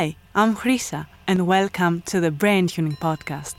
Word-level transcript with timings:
Hi, 0.00 0.16
I'm 0.34 0.56
Hrisa, 0.56 1.06
and 1.26 1.46
welcome 1.46 2.00
to 2.06 2.20
the 2.20 2.30
Brain 2.30 2.68
Tuning 2.68 2.96
Podcast. 2.96 3.54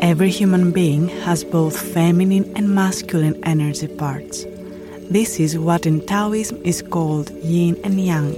Every 0.00 0.30
human 0.30 0.72
being 0.72 1.08
has 1.26 1.44
both 1.44 1.78
feminine 1.78 2.50
and 2.56 2.74
masculine 2.74 3.38
energy 3.44 3.88
parts. 3.88 4.46
This 5.10 5.38
is 5.38 5.58
what 5.58 5.84
in 5.84 6.00
Taoism 6.06 6.62
is 6.64 6.80
called 6.80 7.30
yin 7.44 7.76
and 7.84 8.00
yang. 8.00 8.32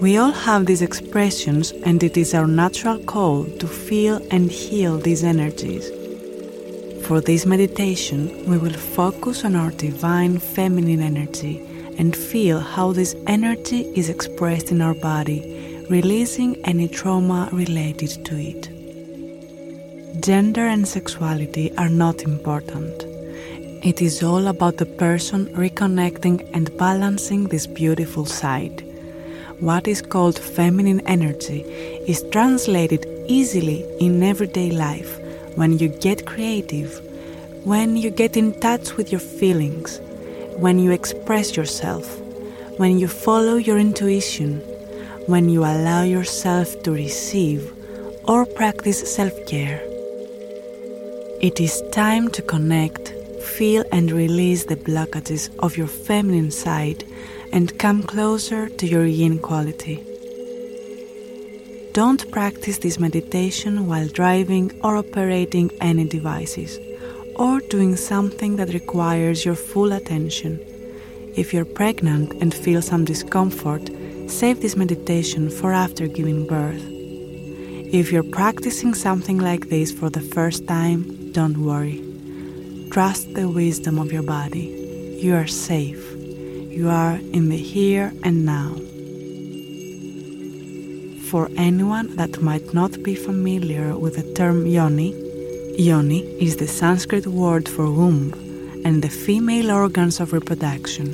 We 0.00 0.16
all 0.16 0.32
have 0.32 0.66
these 0.66 0.82
expressions, 0.82 1.70
and 1.86 2.02
it 2.02 2.16
is 2.16 2.34
our 2.34 2.48
natural 2.48 2.98
call 3.04 3.44
to 3.60 3.68
feel 3.68 4.16
and 4.32 4.50
heal 4.50 4.98
these 4.98 5.22
energies. 5.22 5.88
For 7.06 7.20
this 7.20 7.44
meditation, 7.44 8.46
we 8.46 8.56
will 8.56 8.72
focus 8.72 9.44
on 9.44 9.54
our 9.56 9.70
divine 9.72 10.38
feminine 10.38 11.02
energy 11.02 11.60
and 11.98 12.16
feel 12.16 12.60
how 12.60 12.92
this 12.92 13.14
energy 13.26 13.82
is 13.94 14.08
expressed 14.08 14.70
in 14.70 14.80
our 14.80 14.94
body, 14.94 15.86
releasing 15.90 16.56
any 16.64 16.88
trauma 16.88 17.50
related 17.52 18.24
to 18.24 18.36
it. 18.36 18.70
Gender 20.22 20.66
and 20.66 20.88
sexuality 20.88 21.76
are 21.76 21.90
not 21.90 22.22
important. 22.22 23.02
It 23.84 24.00
is 24.00 24.22
all 24.22 24.46
about 24.46 24.78
the 24.78 24.86
person 24.86 25.48
reconnecting 25.48 26.48
and 26.54 26.74
balancing 26.78 27.48
this 27.48 27.66
beautiful 27.66 28.24
side. 28.24 28.82
What 29.60 29.86
is 29.86 30.00
called 30.00 30.38
feminine 30.38 31.06
energy 31.06 31.64
is 32.08 32.24
translated 32.32 33.06
easily 33.28 33.84
in 34.00 34.22
everyday 34.22 34.70
life 34.70 35.20
when 35.56 35.78
you 35.78 35.88
get 35.88 36.26
creative, 36.26 37.00
when 37.64 37.96
you 37.96 38.10
get 38.10 38.36
in 38.36 38.58
touch 38.60 38.96
with 38.96 39.10
your 39.10 39.20
feelings, 39.20 40.00
when 40.56 40.78
you 40.78 40.90
express 40.90 41.56
yourself, 41.56 42.20
when 42.78 42.98
you 42.98 43.08
follow 43.08 43.56
your 43.56 43.78
intuition, 43.78 44.58
when 45.26 45.48
you 45.48 45.60
allow 45.60 46.02
yourself 46.02 46.82
to 46.82 46.92
receive 46.92 47.72
or 48.26 48.44
practice 48.44 49.14
self 49.14 49.32
care. 49.46 49.80
It 51.40 51.60
is 51.60 51.82
time 51.92 52.28
to 52.30 52.42
connect, 52.42 53.08
feel, 53.42 53.84
and 53.92 54.10
release 54.10 54.64
the 54.64 54.76
blockages 54.76 55.54
of 55.58 55.76
your 55.76 55.86
feminine 55.86 56.50
side 56.50 57.04
and 57.52 57.78
come 57.78 58.02
closer 58.02 58.68
to 58.68 58.86
your 58.86 59.06
yin 59.06 59.38
quality. 59.38 60.13
Don't 61.94 62.28
practice 62.32 62.78
this 62.78 62.98
meditation 62.98 63.86
while 63.86 64.08
driving 64.08 64.72
or 64.82 64.96
operating 64.96 65.70
any 65.80 66.04
devices 66.04 66.76
or 67.36 67.60
doing 67.70 67.94
something 67.94 68.56
that 68.56 68.74
requires 68.74 69.44
your 69.44 69.54
full 69.54 69.92
attention. 69.92 70.58
If 71.36 71.54
you're 71.54 71.64
pregnant 71.64 72.32
and 72.42 72.52
feel 72.52 72.82
some 72.82 73.04
discomfort, 73.04 73.88
save 74.26 74.60
this 74.60 74.74
meditation 74.74 75.48
for 75.48 75.72
after 75.72 76.08
giving 76.08 76.48
birth. 76.48 76.82
If 77.94 78.10
you're 78.10 78.24
practicing 78.38 78.94
something 78.94 79.38
like 79.38 79.68
this 79.68 79.92
for 79.92 80.10
the 80.10 80.26
first 80.34 80.66
time, 80.66 81.30
don't 81.30 81.58
worry. 81.58 82.02
Trust 82.90 83.34
the 83.34 83.48
wisdom 83.48 84.00
of 84.00 84.10
your 84.10 84.24
body. 84.24 84.66
You 85.22 85.36
are 85.36 85.46
safe. 85.46 86.04
You 86.76 86.88
are 86.88 87.20
in 87.32 87.50
the 87.50 87.56
here 87.56 88.12
and 88.24 88.44
now. 88.44 88.83
For 91.34 91.50
anyone 91.56 92.14
that 92.14 92.40
might 92.40 92.72
not 92.72 93.02
be 93.02 93.16
familiar 93.16 93.98
with 93.98 94.14
the 94.14 94.34
term 94.34 94.68
yoni, 94.68 95.10
yoni 95.76 96.20
is 96.40 96.58
the 96.58 96.68
Sanskrit 96.68 97.26
word 97.26 97.68
for 97.68 97.90
womb 97.90 98.32
and 98.84 99.02
the 99.02 99.08
female 99.08 99.72
organs 99.72 100.20
of 100.20 100.32
reproduction. 100.32 101.08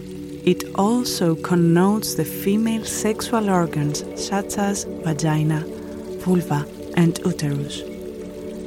It 0.45 0.63
also 0.75 1.37
connotes 1.37 2.17
the 2.17 2.27
female 2.27 2.85
sexual 2.85 3.49
organs 3.49 4.05
such 4.15 4.59
as 4.59 4.85
vagina, 4.85 5.65
vulva, 6.19 6.67
and 6.99 7.19
uterus. 7.25 7.81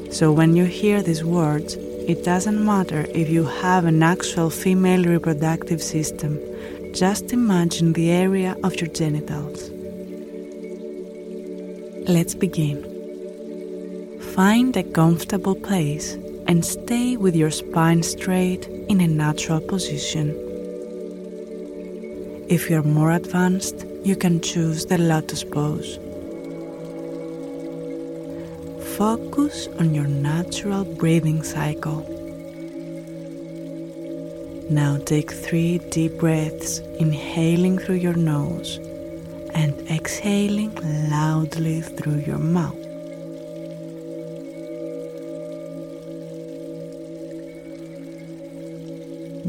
So 0.10 0.32
when 0.32 0.56
you 0.56 0.66
hear 0.66 1.04
these 1.04 1.24
words, 1.24 1.76
it 1.76 2.24
doesn't 2.24 2.66
matter 2.66 3.06
if 3.14 3.30
you 3.30 3.44
have 3.44 3.86
an 3.86 4.02
actual 4.02 4.50
female 4.50 5.04
reproductive 5.04 5.84
system, 5.84 6.40
just 6.96 7.32
imagine 7.32 7.94
the 7.94 8.10
area 8.10 8.58
of 8.64 8.74
your 8.78 8.90
genitals. 8.90 9.73
Let's 12.08 12.36
begin. 12.36 12.84
Find 14.36 14.76
a 14.76 14.84
comfortable 14.84 15.56
place 15.56 16.16
and 16.48 16.66
stay 16.66 17.16
with 17.16 17.34
your 17.34 17.50
spine 17.50 18.04
straight 18.04 18.68
in 18.90 19.00
a 19.00 19.08
natural 19.08 19.62
position. 19.62 20.36
If 22.50 22.70
you're 22.70 22.84
more 22.84 23.14
advanced, 23.14 23.86
you 24.04 24.18
can 24.18 24.42
choose 24.42 24.86
the 24.86 24.98
lotus 24.98 25.46
pose. 25.46 25.98
Focus 28.98 29.70
on 29.80 29.96
your 29.96 30.08
natural 30.08 30.84
breathing 30.84 31.42
cycle. 31.42 32.02
Now 34.70 34.98
take 34.98 35.32
three 35.32 35.78
deep 35.78 36.18
breaths, 36.18 36.80
inhaling 37.00 37.78
through 37.78 37.96
your 38.04 38.16
nose 38.16 38.78
and 39.54 39.74
exhaling 39.90 40.74
loudly 41.10 41.82
through 41.82 42.20
your 42.20 42.40
mouth. 42.40 42.82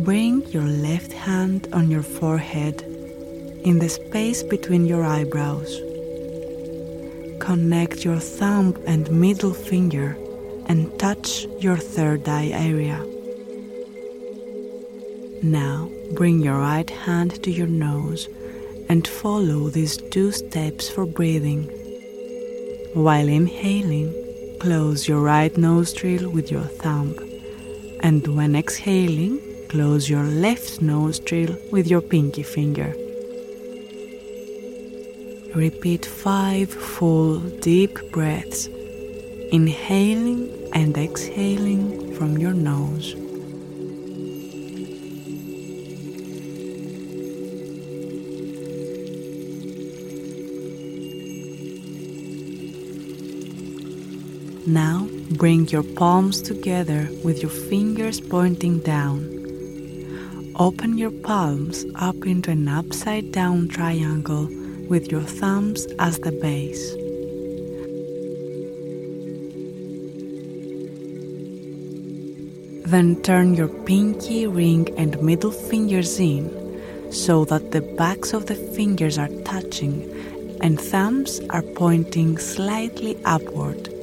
Bring 0.04 0.47
your 0.48 0.65
left 0.65 1.12
hand 1.12 1.69
on 1.72 1.91
your 1.91 2.03
forehead 2.03 2.82
in 3.65 3.78
the 3.78 3.88
space 3.88 4.42
between 4.42 4.87
your 4.87 5.04
eyebrows 5.04 5.81
connect 7.44 8.06
your 8.06 8.19
thumb 8.19 8.75
and 8.86 9.10
middle 9.10 9.53
finger 9.53 10.16
and 10.66 10.98
touch 10.98 11.44
your 11.60 11.76
third 11.76 12.26
eye 12.26 12.48
area. 12.48 12.98
Now 15.42 15.91
bring 16.15 16.41
your 16.41 16.59
right 16.59 16.88
hand 16.88 17.42
to 17.42 17.50
your 17.50 17.66
nose 17.66 18.28
and 18.89 19.06
follow 19.06 19.69
these 19.69 19.97
two 19.97 20.33
steps 20.33 20.89
for 20.89 21.06
breathing. 21.06 21.65
While 22.95 23.28
inhaling, 23.28 24.12
close 24.61 25.09
your 25.09 25.21
right 25.21 25.56
nostril 25.56 26.31
with 26.31 26.50
your 26.50 26.69
thumb, 26.83 27.17
and 28.00 28.27
when 28.28 28.55
exhaling, 28.55 29.41
close 29.69 30.09
your 30.09 30.25
left 30.25 30.81
nostril 30.81 31.56
with 31.72 31.87
your 31.89 32.00
pinky 32.00 32.43
finger. 32.43 32.95
Repeat 35.55 36.05
five 36.05 36.71
full 36.72 37.39
deep 37.61 37.99
breaths, 38.11 38.66
inhaling 39.53 40.51
and 40.72 40.97
exhaling 40.99 42.15
from 42.15 42.39
your 42.39 42.53
nose. 42.53 43.24
Now 54.67 55.07
bring 55.33 55.69
your 55.69 55.83
palms 55.83 56.41
together 56.41 57.11
with 57.23 57.43
your 57.43 57.51
fingers 57.51 58.19
pointing 58.19 58.79
down. 58.79 59.29
Open 60.57 60.97
your 60.97 61.11
palms 61.11 61.85
up 61.97 62.17
into 62.25 62.51
an 62.51 62.67
upside 62.67 63.31
down 63.31 63.69
triangle 63.69 64.49
with 64.89 65.13
your 65.13 65.21
thumbs 65.21 65.87
as 65.99 66.19
the 66.21 66.33
base. 66.33 66.95
Then 72.89 73.21
turn 73.22 73.53
your 73.53 73.69
pinky, 73.69 74.47
ring, 74.47 74.89
and 74.97 75.21
middle 75.22 75.51
fingers 75.51 76.19
in 76.19 76.49
so 77.13 77.45
that 77.45 77.72
the 77.72 77.83
backs 77.83 78.33
of 78.33 78.47
the 78.47 78.55
fingers 78.55 79.19
are 79.19 79.28
touching 79.45 80.10
and 80.63 80.81
thumbs 80.81 81.41
are 81.51 81.63
pointing 81.63 82.39
slightly 82.39 83.19
upward. 83.27 83.94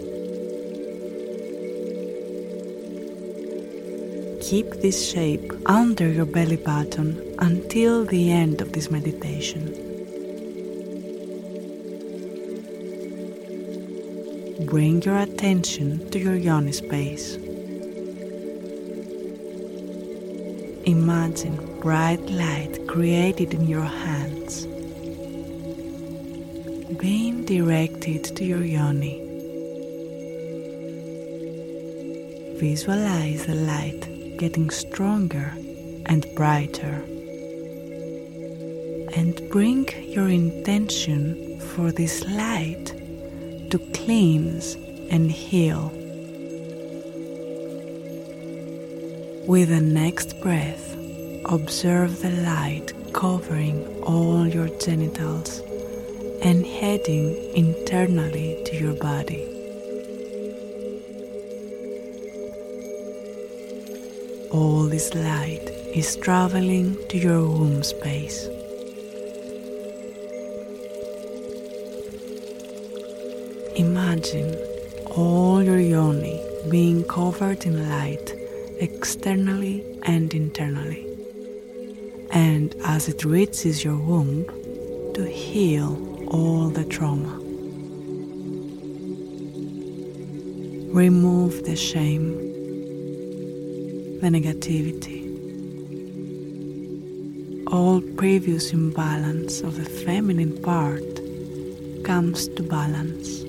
Keep 4.51 4.81
this 4.81 5.09
shape 5.09 5.49
under 5.65 6.11
your 6.11 6.25
belly 6.25 6.57
button 6.57 7.09
until 7.39 8.03
the 8.03 8.29
end 8.29 8.59
of 8.59 8.73
this 8.73 8.91
meditation. 8.91 9.91
bring 14.71 15.01
your 15.01 15.17
attention 15.17 16.09
to 16.11 16.19
your 16.19 16.35
yoni 16.35 16.71
space. 16.71 17.35
Imagine 20.85 21.55
bright 21.81 22.21
light 22.29 22.87
created 22.87 23.53
in 23.53 23.67
your 23.67 23.83
hands, 23.83 24.65
being 26.97 27.43
directed 27.45 28.23
to 28.23 28.43
your 28.45 28.63
yoni. 28.63 29.15
Visualize 32.59 33.45
the 33.45 33.55
light 33.55 34.10
getting 34.41 34.69
stronger 34.71 35.53
and 36.07 36.25
brighter. 36.35 36.97
and 39.13 39.49
bring 39.49 39.87
your 40.07 40.29
intention 40.29 41.59
for 41.59 41.91
this 41.91 42.25
light 42.25 42.87
to 43.69 43.77
cleanse 43.93 44.75
and 45.09 45.31
heal. 45.31 45.91
With 49.47 49.69
the 49.69 49.81
next 49.81 50.39
breath, 50.41 50.95
observe 51.45 52.21
the 52.21 52.31
light 52.43 52.93
covering 53.13 53.85
all 54.03 54.47
your 54.47 54.69
genitals 54.79 55.59
and 56.41 56.65
heading 56.65 57.35
internally 57.53 58.61
to 58.65 58.77
your 58.77 58.93
body. 58.93 59.60
All 64.51 64.83
this 64.83 65.13
light 65.13 65.69
is 65.95 66.17
traveling 66.17 66.97
to 67.07 67.17
your 67.17 67.47
womb 67.47 67.83
space. 67.83 68.47
Imagine 73.77 74.53
all 75.15 75.63
your 75.63 75.79
yoni 75.79 76.43
being 76.69 77.05
covered 77.05 77.65
in 77.65 77.89
light 77.89 78.33
externally 78.79 79.85
and 80.03 80.33
internally. 80.33 81.07
And 82.31 82.75
as 82.83 83.07
it 83.07 83.23
reaches 83.23 83.85
your 83.85 83.97
womb, 83.97 84.45
to 85.13 85.25
heal 85.25 86.27
all 86.27 86.69
the 86.69 86.83
trauma. 86.83 87.37
Remove 90.93 91.63
the 91.63 91.75
shame, 91.77 92.50
the 94.21 94.27
negativity, 94.27 95.19
all 97.73 98.01
previous 98.17 98.71
imbalance 98.71 99.61
of 99.61 99.77
the 99.77 99.83
feminine 99.83 100.61
part 100.61 101.01
comes 102.03 102.47
to 102.49 102.61
balance. 102.61 103.41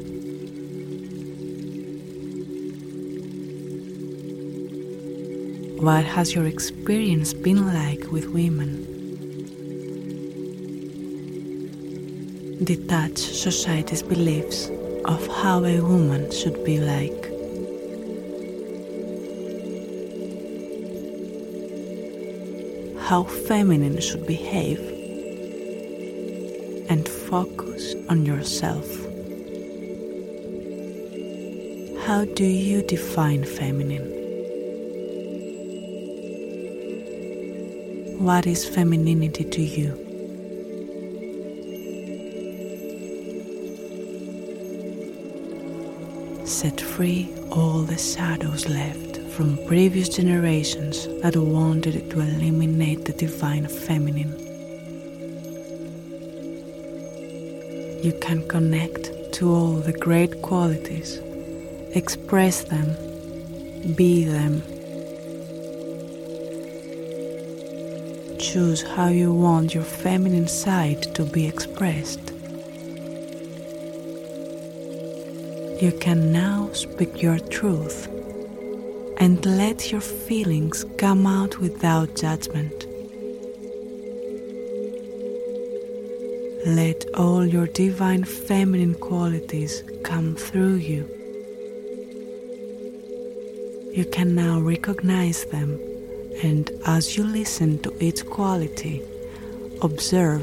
What 5.82 6.06
has 6.06 6.34
your 6.34 6.46
experience 6.46 7.34
been 7.34 7.66
like 7.66 8.10
with 8.10 8.28
women? 8.28 8.86
Detach 12.64 13.18
society's 13.18 14.02
beliefs 14.02 14.70
of 15.04 15.26
how 15.26 15.64
a 15.66 15.80
woman 15.80 16.30
should 16.30 16.64
be 16.64 16.80
like. 16.80 17.31
How 23.12 23.24
feminine 23.24 24.00
should 24.00 24.26
behave 24.26 24.80
and 26.88 27.06
focus 27.06 27.94
on 28.08 28.24
yourself. 28.24 28.88
How 32.06 32.24
do 32.24 32.46
you 32.46 32.80
define 32.80 33.44
feminine? 33.44 34.08
What 38.18 38.46
is 38.46 38.66
femininity 38.66 39.44
to 39.44 39.62
you? 39.62 39.88
Set 46.46 46.80
free 46.80 47.28
all 47.50 47.82
the 47.82 47.98
shadows 47.98 48.70
left 48.70 49.11
from 49.34 49.58
previous 49.66 50.08
generations 50.08 51.08
that 51.22 51.36
wanted 51.36 52.10
to 52.10 52.20
eliminate 52.20 53.06
the 53.06 53.12
divine 53.12 53.66
feminine. 53.66 54.38
You 58.02 58.12
can 58.20 58.46
connect 58.48 59.32
to 59.34 59.50
all 59.50 59.72
the 59.72 59.92
great 59.92 60.42
qualities, 60.42 61.18
express 61.94 62.64
them, 62.64 62.96
be 63.94 64.24
them 64.24 64.62
choose 68.52 68.82
how 68.82 69.08
you 69.08 69.32
want 69.32 69.72
your 69.72 69.84
feminine 69.84 70.46
side 70.46 71.00
to 71.14 71.24
be 71.24 71.46
expressed. 71.46 72.20
You 75.80 75.96
can 75.98 76.32
now 76.32 76.68
speak 76.72 77.22
your 77.22 77.38
truth 77.38 78.11
and 79.22 79.46
let 79.46 79.92
your 79.92 80.00
feelings 80.00 80.84
come 80.98 81.28
out 81.28 81.56
without 81.58 82.16
judgment. 82.16 82.86
Let 86.66 87.04
all 87.14 87.46
your 87.46 87.68
divine 87.68 88.24
feminine 88.24 88.94
qualities 88.94 89.84
come 90.02 90.34
through 90.34 90.74
you. 90.90 91.02
You 93.94 94.04
can 94.06 94.34
now 94.34 94.58
recognize 94.60 95.44
them 95.44 95.78
and 96.42 96.72
as 96.84 97.16
you 97.16 97.22
listen 97.22 97.78
to 97.82 97.94
each 98.02 98.26
quality, 98.26 99.04
observe 99.82 100.42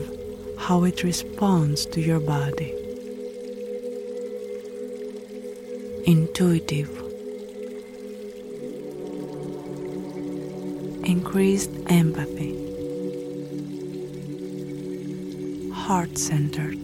how 0.57 0.85
it 0.85 1.03
responds 1.03 1.85
to 1.87 1.99
your 1.99 2.21
body. 2.21 2.73
Intuitive, 6.05 7.08
increased 11.29 11.69
empathy, 11.91 12.55
heart 15.71 16.17
centered, 16.17 16.83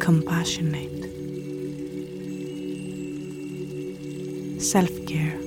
compassionate. 0.00 0.90
self 4.60 4.90
care, 5.06 5.38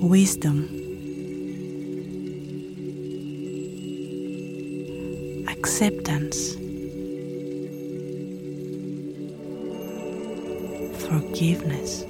wisdom, 0.00 0.58
acceptance, 5.48 6.56
forgiveness, 11.34 12.04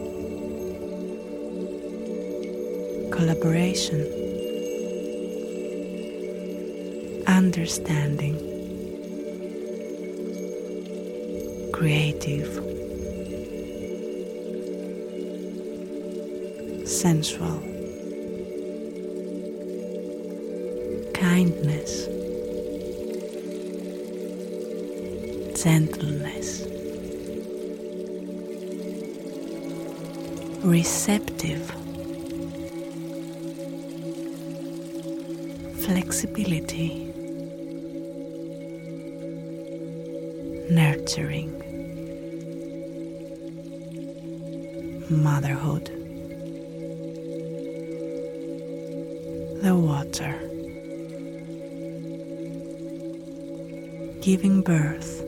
collaboration, 3.11 4.03
understanding, 7.27 8.37
creative. 11.73 12.61
sensual, 16.87 17.61
kindness, 21.15 22.07
gentleness, 25.63 26.64
receptive, 30.65 31.71
flexibility, 35.85 37.13
nurturing, 40.71 41.53
motherhood. 45.11 45.91
the 49.63 49.75
water, 49.75 50.35
giving 54.21 54.61
birth, 54.61 55.23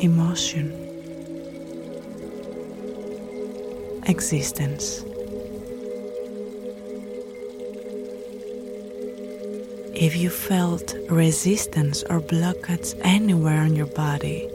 emotion, 0.00 0.83
existence. 4.06 5.04
If 9.94 10.16
you 10.16 10.28
felt 10.28 10.94
resistance 11.08 12.02
or 12.10 12.20
blockage 12.20 12.98
anywhere 13.02 13.60
on 13.60 13.74
your 13.74 13.86
body, 13.86 14.48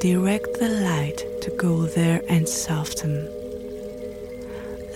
direct 0.00 0.60
the 0.60 0.68
light 0.68 1.24
to 1.42 1.50
go 1.56 1.86
there 1.86 2.22
and 2.28 2.48
soften. 2.48 3.28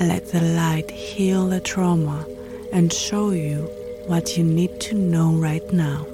Let 0.00 0.28
the 0.28 0.42
light 0.42 0.90
heal 0.90 1.48
the 1.48 1.60
trauma 1.60 2.26
and 2.72 2.92
show 2.92 3.30
you 3.30 3.70
what 4.06 4.36
you 4.36 4.44
need 4.44 4.80
to 4.82 4.94
know 4.94 5.32
right 5.32 5.72
now. 5.72 6.06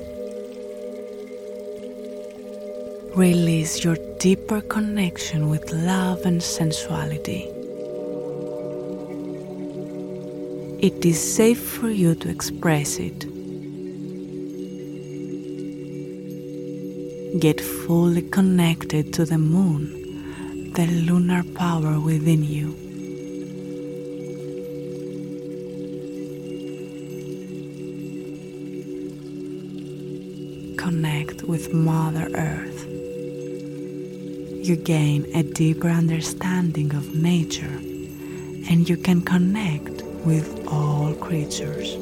Release 3.15 3.85
your 3.85 3.97
deeper 4.19 4.61
connection 4.61 5.49
with 5.51 5.71
love 5.73 6.25
and 6.25 6.43
sensuality. 6.43 7.54
It 10.85 11.03
is 11.03 11.19
safe 11.19 11.59
for 11.59 11.89
you 11.89 12.15
to 12.17 12.29
express 12.29 12.99
it. 12.99 13.21
Get 17.41 17.59
fully 17.59 18.21
connected 18.21 19.15
to 19.15 19.25
the 19.25 19.39
moon, 19.39 20.73
the 20.75 20.87
lunar 20.87 21.43
power 21.55 21.99
within 21.99 22.45
you. 22.45 22.77
Connect 30.77 31.45
with 31.45 31.73
Mother 31.73 32.29
Earth 32.35 32.81
you 34.69 34.77
gain 34.77 35.27
a 35.35 35.43
deeper 35.43 35.89
understanding 35.89 36.95
of 36.95 37.15
nature 37.15 37.79
and 38.71 38.89
you 38.89 38.97
can 38.97 39.21
connect 39.21 40.04
with 40.25 40.67
all 40.69 41.15
creatures. 41.15 41.97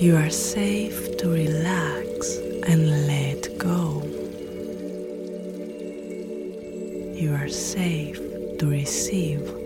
You 0.00 0.16
are 0.16 0.30
safe 0.30 1.16
to 1.16 1.30
relax 1.30 2.36
and 2.68 3.06
let 3.06 3.58
go. 3.58 4.02
You 7.14 7.34
are 7.34 7.48
safe 7.48 8.20
to 8.58 8.66
receive. 8.68 9.63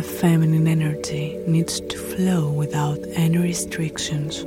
The 0.00 0.06
feminine 0.06 0.66
energy 0.66 1.38
needs 1.46 1.78
to 1.78 1.98
flow 1.98 2.50
without 2.50 3.00
any 3.12 3.36
restrictions 3.36 4.46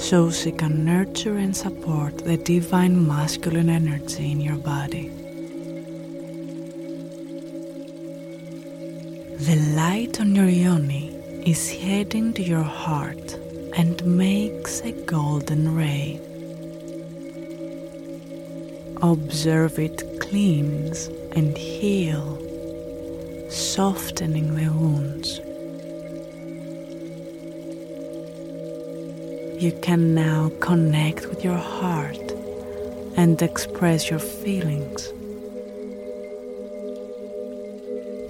so 0.00 0.30
she 0.30 0.52
can 0.52 0.84
nurture 0.84 1.38
and 1.38 1.56
support 1.56 2.18
the 2.18 2.36
divine 2.36 3.04
masculine 3.04 3.68
energy 3.68 4.30
in 4.30 4.40
your 4.40 4.54
body. 4.58 5.08
The 9.48 9.56
light 9.74 10.20
on 10.20 10.36
your 10.36 10.48
yoni 10.48 11.08
is 11.44 11.68
heading 11.68 12.32
to 12.34 12.42
your 12.44 12.62
heart 12.62 13.34
and 13.76 14.00
makes 14.06 14.82
a 14.82 14.92
golden 14.92 15.74
ray. 15.74 16.20
Observe 19.02 19.80
it 19.80 20.20
cleanse 20.20 21.08
and 21.32 21.58
heal 21.58 22.45
softening 23.56 24.54
the 24.54 24.70
wounds. 24.70 25.40
You 29.62 29.72
can 29.80 30.14
now 30.14 30.50
connect 30.60 31.26
with 31.26 31.42
your 31.42 31.56
heart 31.56 32.32
and 33.16 33.40
express 33.40 34.10
your 34.10 34.18
feelings. 34.18 35.10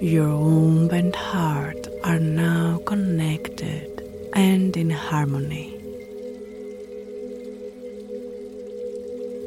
Your 0.01 0.29
womb 0.37 0.89
and 0.91 1.13
heart 1.13 1.89
are 2.05 2.19
now 2.19 2.79
connected 2.85 4.01
and 4.31 4.77
in 4.77 4.89
harmony. 4.89 5.73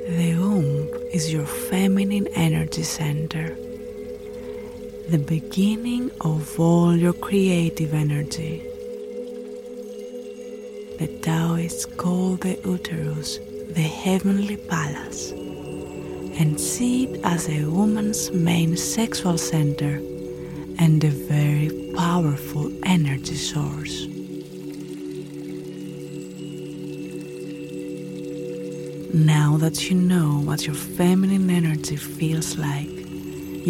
The 0.09 0.35
womb 0.39 0.91
is 1.11 1.33
your 1.33 1.47
feminine 1.47 2.27
energy 2.35 2.83
center 2.83 3.57
the 5.11 5.19
beginning 5.19 6.09
of 6.21 6.61
all 6.61 6.95
your 6.97 7.13
creative 7.13 7.93
energy. 7.93 8.63
The 11.01 11.09
Taoists 11.21 11.85
call 11.85 12.37
the 12.37 12.57
uterus 12.65 13.41
the 13.71 13.83
heavenly 13.83 14.57
palace 14.57 15.33
and 16.39 16.61
see 16.61 17.07
it 17.07 17.21
as 17.25 17.49
a 17.49 17.65
woman's 17.65 18.31
main 18.31 18.77
sexual 18.77 19.37
center 19.37 19.97
and 20.79 21.03
a 21.03 21.11
very 21.11 21.93
powerful 21.97 22.71
energy 22.85 23.35
source. 23.35 24.07
Now 29.13 29.57
that 29.57 29.91
you 29.91 29.97
know 29.97 30.41
what 30.45 30.67
your 30.67 30.77
feminine 30.77 31.51
energy 31.51 31.97
feels 31.97 32.57
like, 32.57 33.00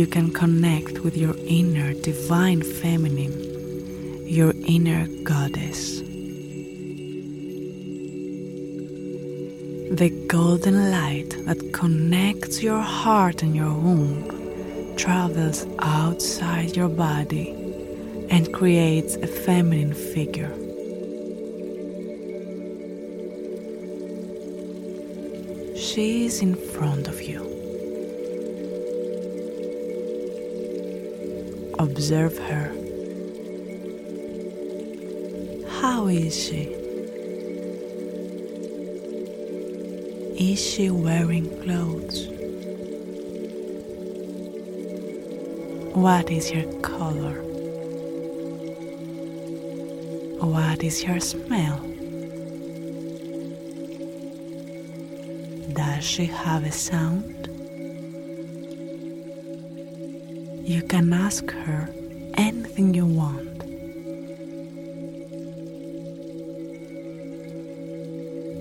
you 0.00 0.06
can 0.06 0.32
connect 0.32 1.00
with 1.00 1.14
your 1.14 1.34
inner 1.46 1.92
divine 1.92 2.62
feminine, 2.62 3.36
your 4.26 4.54
inner 4.66 5.06
goddess. 5.24 5.98
The 10.00 10.08
golden 10.26 10.90
light 10.90 11.36
that 11.44 11.74
connects 11.74 12.62
your 12.62 12.80
heart 12.80 13.42
and 13.42 13.54
your 13.54 13.74
womb 13.74 14.96
travels 14.96 15.66
outside 15.80 16.74
your 16.74 16.88
body 16.88 17.50
and 18.30 18.54
creates 18.54 19.16
a 19.16 19.26
feminine 19.26 19.92
figure. 19.92 20.54
She 25.76 26.24
is 26.24 26.40
in 26.40 26.54
front 26.54 27.06
of 27.06 27.20
you. 27.20 27.59
Observe 31.80 32.36
her. 32.36 32.68
How 35.80 36.08
is 36.08 36.36
she? 36.36 36.64
Is 40.36 40.60
she 40.60 40.90
wearing 40.90 41.48
clothes? 41.62 42.28
What 45.94 46.30
is 46.30 46.50
her 46.50 46.70
color? 46.82 47.40
What 50.44 50.84
is 50.84 51.02
her 51.04 51.18
smell? 51.18 51.78
Does 55.72 56.04
she 56.04 56.26
have 56.26 56.64
a 56.66 56.72
sound? 56.72 57.39
You 60.70 60.82
can 60.82 61.12
ask 61.12 61.50
her 61.50 61.88
anything 62.34 62.94
you 62.94 63.04
want. 63.04 63.62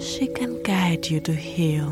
She 0.02 0.26
can 0.26 0.60
guide 0.64 1.06
you 1.06 1.20
to 1.20 1.32
heal. 1.32 1.92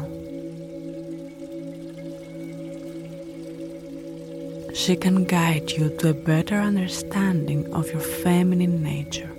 She 4.73 4.95
can 4.95 5.23
guide 5.25 5.69
you 5.69 5.95
to 5.99 6.09
a 6.09 6.15
better 6.15 6.55
understanding 6.55 7.71
of 7.71 7.85
your 7.91 8.01
feminine 8.01 8.81
nature. 8.81 9.29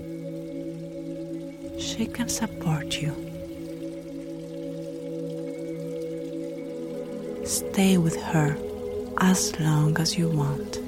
She 1.80 2.06
can 2.06 2.28
support 2.28 3.02
you. 3.02 3.12
Stay 7.44 7.99
with 7.99 8.14
her 8.23 8.56
as 9.20 9.58
long 9.60 9.98
as 10.00 10.16
you 10.16 10.28
want. 10.28 10.88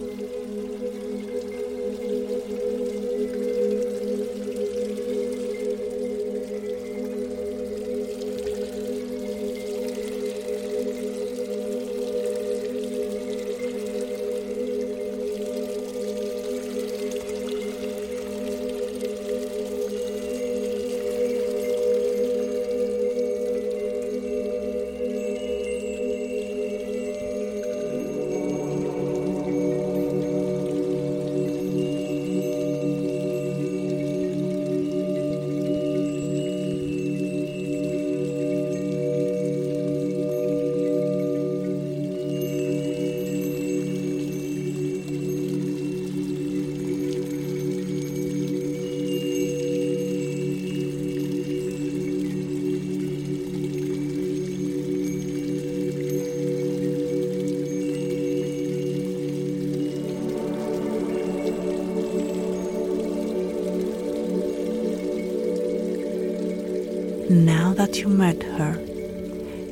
Now 67.30 67.72
that 67.74 68.00
you 68.00 68.08
met 68.08 68.42
her, 68.42 68.76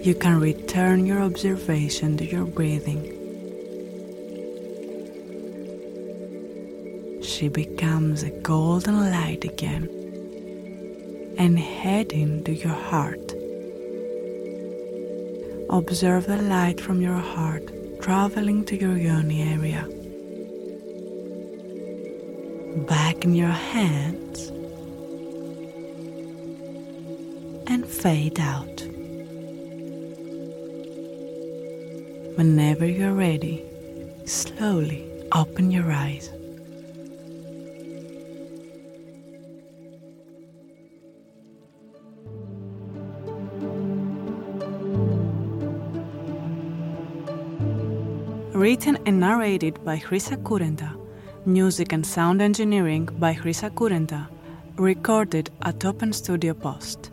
you 0.00 0.14
can 0.14 0.38
return 0.38 1.04
your 1.04 1.20
observation 1.20 2.16
to 2.18 2.24
your 2.24 2.44
breathing. 2.44 3.02
She 7.20 7.48
becomes 7.48 8.22
a 8.22 8.30
golden 8.30 9.10
light 9.10 9.42
again 9.42 9.88
and 11.36 11.58
heading 11.58 12.44
to 12.44 12.54
your 12.54 12.78
heart. 12.90 13.32
Observe 15.68 16.28
the 16.28 16.40
light 16.40 16.80
from 16.80 17.00
your 17.00 17.18
heart 17.18 17.72
traveling 18.00 18.64
to 18.66 18.76
your 18.76 18.96
yoni 18.96 19.42
area. 19.42 19.82
Back 22.86 23.24
in 23.24 23.34
your 23.34 23.48
hands 23.48 24.52
fade 27.88 28.38
out. 28.38 28.82
Whenever 32.36 32.86
you're 32.86 33.14
ready, 33.14 33.64
slowly 34.26 35.10
open 35.32 35.70
your 35.70 35.90
eyes. 35.90 36.30
Written 48.54 48.98
and 49.06 49.20
narrated 49.20 49.82
by 49.84 49.96
Hrisa 49.98 50.36
Kurenta. 50.42 50.94
Music 51.46 51.92
and 51.92 52.04
sound 52.04 52.42
engineering 52.42 53.06
by 53.18 53.32
Hrisa 53.34 53.70
Kurenta. 53.70 54.28
Recorded 54.76 55.50
at 55.62 55.84
Open 55.84 56.12
Studio 56.12 56.54
Post. 56.54 57.10